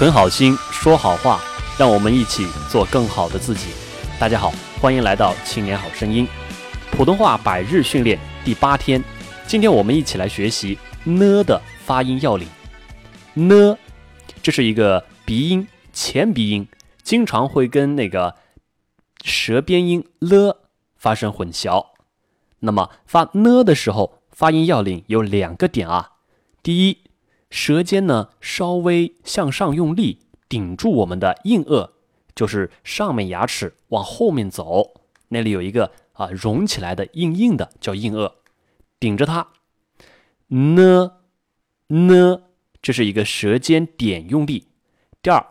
[0.00, 1.42] 存好心，说好话，
[1.78, 3.66] 让我们一起做更好的自己。
[4.18, 6.26] 大家好，欢迎来到青年好声音
[6.90, 9.04] 普通话百日训练第八天。
[9.46, 12.48] 今天我们一起来学习呢的发音要领。
[13.34, 13.76] 呢，
[14.42, 16.66] 这是一个鼻音，前鼻音，
[17.02, 18.36] 经常会跟那个
[19.22, 20.62] 舌边音了
[20.96, 21.88] 发生混淆。
[22.60, 26.12] 那么发呢的时候，发音要领有两个点啊。
[26.62, 27.02] 第一，
[27.50, 31.90] 舌尖呢稍微向上用力，顶住我们的硬腭，
[32.34, 38.32] 就是上面牙齿往后面走，那里有一个啊隆起来的硬硬的叫硬腭，
[38.98, 39.48] 顶着它。
[40.46, 41.12] 呢
[41.88, 42.42] 呢，
[42.80, 44.68] 这是一个舌尖点用力。
[45.20, 45.44] 第二，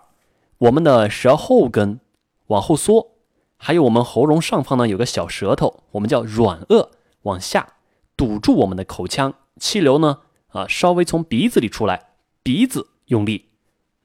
[0.57, 1.99] 我们的舌后根
[2.47, 3.11] 往后缩，
[3.57, 6.89] 还有我们喉咙上方呢有个小舌头，我们叫软腭，
[7.23, 7.73] 往下
[8.15, 10.19] 堵住我们的口腔，气流呢。
[10.49, 12.07] 啊，稍微从鼻子里出来，
[12.43, 13.45] 鼻子用力，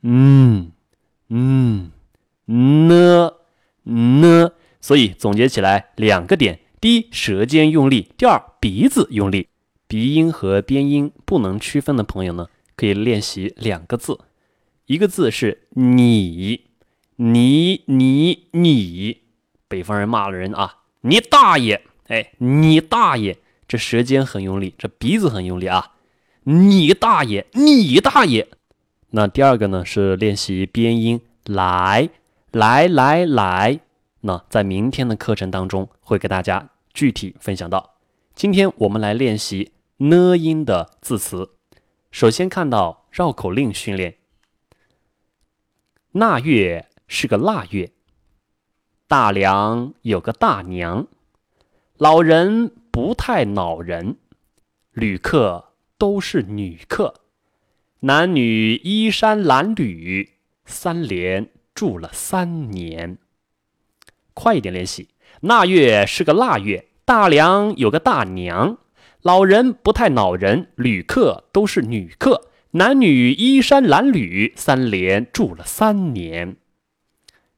[0.03, 0.73] 嗯
[1.29, 1.91] 嗯
[2.49, 3.33] 呢
[3.85, 9.49] 呢，所以总结起来两个点：第一，舌尖用力；第二，鼻子用力。
[9.87, 14.19] 鼻音和边音不能区分的朋友呢，可以练习两个字，
[14.87, 16.67] 一个字是你，
[17.17, 19.19] 你你你，
[19.69, 21.83] 北方人骂了人啊，你大爷！
[22.09, 23.39] 哎，你大爷！
[23.67, 25.94] 这舌尖很用力，这鼻子很用力啊。
[26.47, 27.47] 你大爷！
[27.53, 28.47] 你大爷！
[29.11, 32.11] 那第二个呢是练习边音，来
[32.51, 33.81] 来来来。
[34.21, 37.95] 那在明天的课程当中会给大家具体分享到。
[38.35, 41.53] 今天我们来练习呢音的字词。
[42.11, 44.17] 首先看到绕口令训练。
[46.13, 47.91] 腊月是个腊月，
[49.09, 51.07] 大梁有个大娘，
[51.97, 54.17] 老人不太恼人，
[54.93, 55.71] 旅客。
[55.97, 57.15] 都是女客，
[58.01, 60.31] 男女衣衫褴褛，
[60.65, 63.19] 三连住了三年。
[64.33, 65.09] 快一点练习。
[65.41, 68.79] 腊月是个腊月，大梁有个大娘，
[69.23, 76.57] 老人不太恼人，旅客都是女客，男女衣衫褴褛，三连住了三年。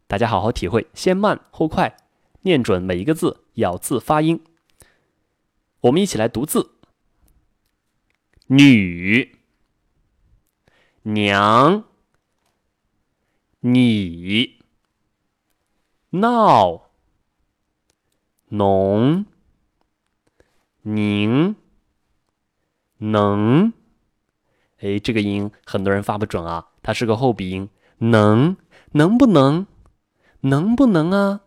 [0.06, 1.96] 大家好好体会，先慢后快，
[2.42, 4.42] 念准每一个字，咬字发音。
[5.80, 6.75] 我们一起来读字。
[8.48, 9.36] 女
[11.02, 11.84] 娘，
[13.60, 14.60] 你
[16.10, 16.90] 闹
[18.48, 19.26] 农
[20.82, 21.56] 宁
[22.98, 23.72] 能，
[24.78, 27.68] 哎，这个音很多人发不准啊，它是个后鼻音。
[27.98, 28.56] 能
[28.92, 29.66] 能不能？
[30.40, 31.40] 能不能啊？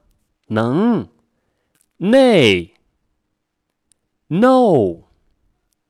[0.48, 1.08] 能。
[1.98, 2.74] 内
[4.28, 5.09] no。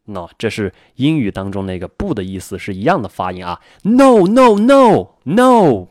[0.10, 3.62] no，这是英语当中那个不的意思是一样的发音啊。
[3.84, 5.88] no no no no，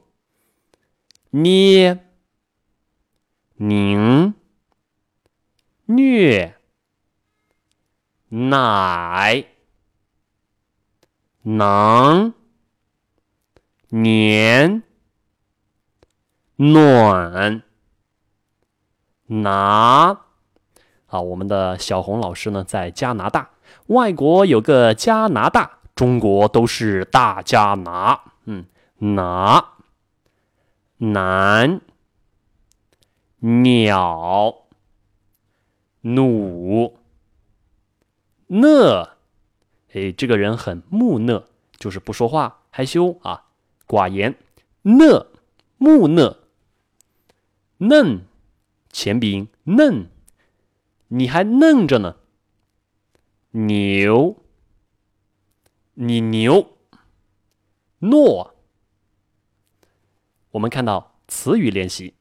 [1.30, 1.98] 捏
[3.56, 4.34] 拧
[5.86, 6.54] 虐
[8.28, 9.46] 奶
[11.42, 12.34] 囊
[13.88, 14.82] 年
[16.56, 17.62] 暖
[19.26, 20.20] 拿
[21.06, 23.50] 啊，我们的小红老师呢在加拿大。
[23.86, 28.20] 外国有个加拿大，中国都是大加拿。
[28.44, 28.66] 嗯，
[28.98, 29.72] 拿
[30.98, 31.80] 男
[33.38, 34.54] 鸟？
[36.02, 36.96] 努
[38.46, 39.10] 讷，
[39.92, 41.44] 哎，这个人很木讷，
[41.76, 43.46] 就是不说话，害羞啊，
[43.86, 44.36] 寡言。
[44.82, 45.26] 讷
[45.76, 46.36] 木讷？
[47.78, 48.22] 嫩，
[48.90, 50.08] 前鼻音嫩，
[51.08, 52.16] 你还嫩着呢。
[53.50, 54.36] 牛，
[55.94, 56.76] 你牛，
[58.00, 58.54] 诺。
[60.50, 62.14] 我们看到词语练习：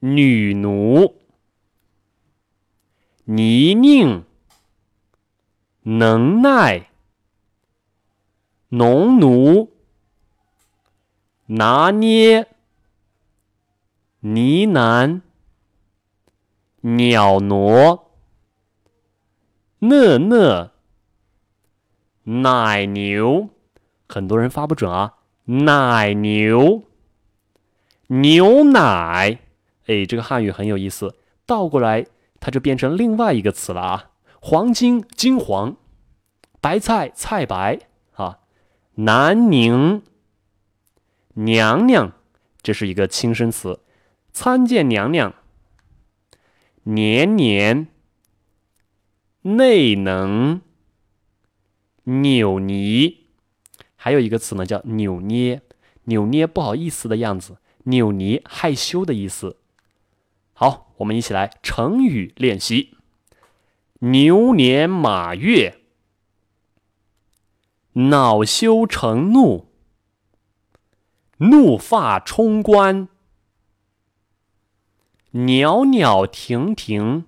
[0.00, 1.20] 女奴、
[3.24, 4.24] 泥泞、
[5.82, 6.90] 能耐、
[8.70, 9.72] 农奴、
[11.46, 12.48] 拿捏、
[14.20, 15.20] 呢喃、
[16.80, 18.05] 鸟挪。
[19.88, 20.72] 讷讷，
[22.24, 23.50] 奶牛，
[24.08, 25.14] 很多人发不准啊。
[25.44, 26.82] 奶牛，
[28.08, 29.38] 牛奶，
[29.86, 31.14] 哎，这个汉语很有意思，
[31.46, 32.06] 倒过来
[32.40, 34.10] 它就变成另外一个词了啊。
[34.40, 35.76] 黄金，金黄，
[36.60, 37.78] 白菜，菜白
[38.14, 38.40] 啊。
[38.96, 40.02] 南宁，
[41.34, 42.12] 娘娘，
[42.62, 43.80] 这是一个轻声词。
[44.32, 45.34] 参见娘娘，
[46.82, 47.88] 年年。
[49.46, 50.60] 内能
[52.04, 53.14] 扭捏，
[53.94, 55.62] 还有一个词呢，叫扭捏。
[56.08, 59.58] 扭捏不好意思的样子，扭捏害羞的意思。
[60.52, 62.96] 好，我们一起来成语练习：
[63.98, 65.80] 牛年马月，
[67.92, 69.66] 恼羞成怒，
[71.38, 73.08] 怒发冲冠，
[75.32, 77.24] 袅袅婷婷，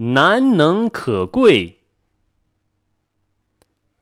[0.00, 1.80] 难能可贵，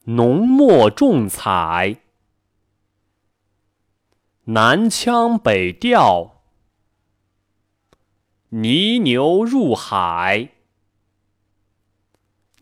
[0.04, 2.02] 浓墨重彩，
[4.44, 6.42] 南腔北调。
[8.50, 10.50] 泥牛入海，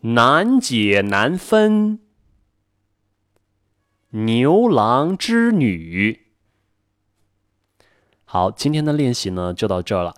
[0.01, 1.99] 难解难分；
[4.11, 6.25] 牛郎织女。
[8.23, 10.15] 好，今天的练习呢就到这儿了。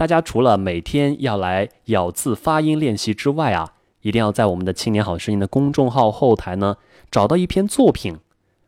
[0.00, 6.78] 大家除了每天要来咬字发音练习之外啊，一定要在我们的“青年好声音”的公众号后台呢
[7.10, 8.16] 找到一篇作品，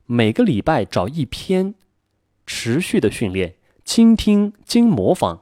[0.04, 1.74] 每个礼拜找一篇，
[2.44, 5.40] 持续的训练，倾听经模仿。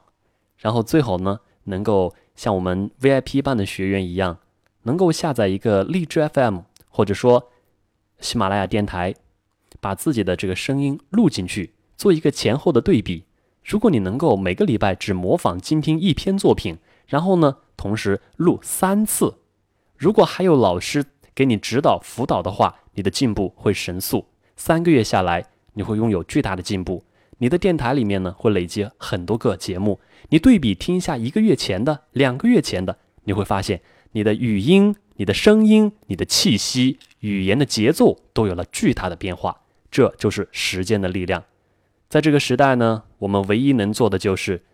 [0.59, 4.37] 然后最好呢，能够像我们 VIP 班的学员一样，
[4.83, 7.49] 能够下载一个荔枝 FM，或者说
[8.21, 9.13] 喜马拉雅电台，
[9.81, 13.25] 把自己的这个声音录进去，做一个前后的对比。
[13.63, 16.77] 如果你能够每个礼拜只模仿精听一篇作品，
[17.07, 19.35] 然后呢，同时录三次，
[19.97, 21.05] 如果还有老师
[21.35, 24.25] 给你指导辅导的话，你的进步会神速。
[24.55, 27.03] 三个月下来，你会拥有巨大的进步。
[27.37, 29.99] 你的电台里面呢，会累积很多个节目。
[30.29, 33.81] 你对比听一下一个月前的、两个月前的，你会发现
[34.11, 39.61] 你的语音、你的声音、你的气息、语言的节奏都有了巨大的变化。
[39.89, 41.43] 这就是时间的力量。
[42.11, 44.65] 在这个时代呢，我们唯一能做的就是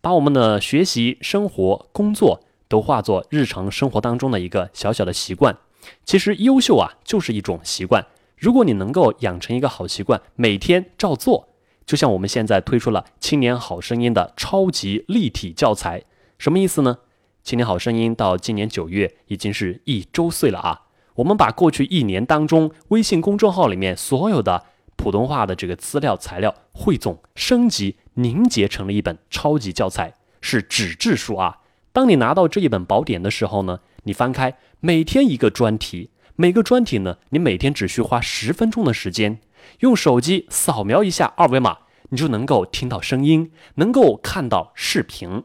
[0.00, 5.58] 把我们的学习、生活、工作都化作日常生活当中的一个小小的习惯。
[6.06, 8.06] 其实优秀啊，就是一种习惯。
[8.38, 11.50] 如果你能够养成一个好习惯，每天照做。
[11.84, 16.02] 就像我们现在推出了《青年好声音》的超级立体教材，
[16.38, 17.00] 什么意思呢？
[17.44, 20.84] 《青年好声音》到今年九月已经是一周岁了啊！
[21.16, 24.64] 我们把过去一年当中微信公众号里面所有的
[24.96, 31.58] 普通话的这个资料材料汇总、升级、凝结成了一本超级教材，是纸质书啊！
[31.92, 39.38] 当你拿到这一本宝典的时候呢，你翻开每天一个专题，每个专题呢，你每天只需花十分钟的时间。
[39.80, 41.78] 用手机扫描一下二维码，
[42.10, 45.44] 你就能够听到声音，能够看到视频。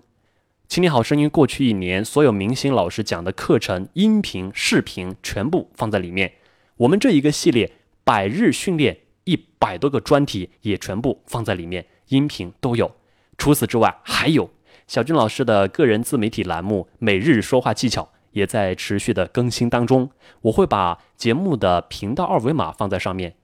[0.67, 6.33] 青年好声音过去一年所有明星老师讲的课程、音频、视频全部放在里面。
[6.77, 12.91] 我们这一个系列百日训练一百多个专题也全部放在里面，音频都有。
[13.37, 14.49] 除此之外，还有
[14.87, 20.11] 小军老师的个人自媒体栏目《每日说话技巧》也在持续的更新当中。
[20.41, 23.35] 我会把节目的频道二维码放在上面。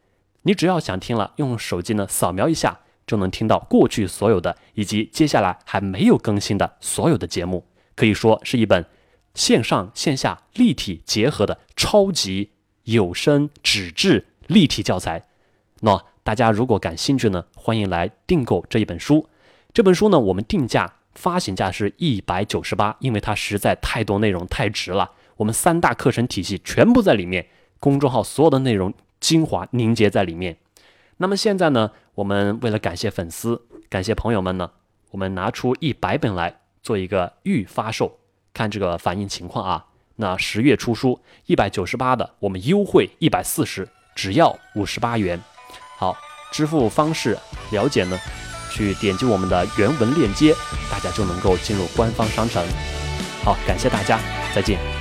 [0.43, 7.65] 你只要想听了，用手机呢扫描一下，就能听到过去所有的以及接下来还没有更新的所有的节目，
[7.95, 8.85] 可以说是一本
[9.33, 12.51] 线上线下立体结合的超级
[12.83, 15.27] 有声纸质立体教材。
[15.81, 19.27] 那大家如果感兴趣呢，欢迎来订购这一本书。
[19.73, 25.11] 这本书呢，我们定价发行价是一百九十八，因为它实在太多内容太值了。
[25.37, 27.47] 我们三大课程体系全部在里面，
[27.79, 28.93] 公众号所有的内容。
[29.19, 30.57] 精华凝结在里面。
[31.17, 34.69] 那么现在呢，我们为了感谢粉丝，感谢朋友们呢，
[35.09, 38.19] 我们拿出一百本来做一个预发售，
[38.53, 39.87] 看这个反应情况啊。
[40.17, 45.41] 那十月出书一百九十八的，我们优惠一百四十，只要五十八元。
[45.97, 46.15] 好，
[46.51, 47.37] 支付方式
[47.71, 48.19] 了解呢，
[48.71, 50.55] 去点击我们的原文链接，
[50.91, 52.63] 大家就能够进入官方商城。
[53.43, 54.19] 好，感谢大家，
[54.53, 54.96] 再见。